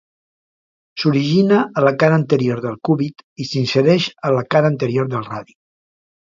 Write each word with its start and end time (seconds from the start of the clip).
S'origina 1.01 1.59
a 1.81 1.83
la 1.87 1.91
cara 2.03 2.17
anterior 2.21 2.61
del 2.63 2.79
cúbit 2.89 3.21
i 3.45 3.47
s'insereix 3.51 4.09
a 4.31 4.33
la 4.39 4.43
cara 4.57 4.73
anterior 4.75 5.13
del 5.15 5.29
radi. 5.29 5.57